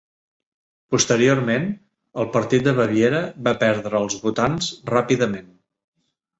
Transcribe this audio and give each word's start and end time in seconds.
Posteriorment, 0.95 1.67
el 2.23 2.31
Partit 2.37 2.67
de 2.69 2.75
Baviera 2.81 3.21
va 3.51 3.55
perdre 3.67 4.03
els 4.03 4.19
votants 4.27 4.75
ràpidament. 4.97 5.57